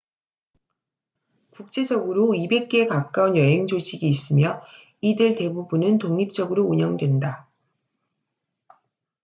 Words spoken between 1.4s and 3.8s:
국제적으로 200개에 가까운 여행